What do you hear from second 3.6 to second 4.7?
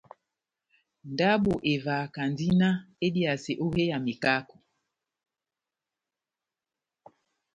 ó hé ya mekako.